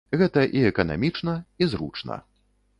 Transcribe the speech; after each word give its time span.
Гэта 0.19 0.45
і 0.61 0.63
эканамічна, 0.69 1.37
і 1.65 1.71
зручна. 1.75 2.21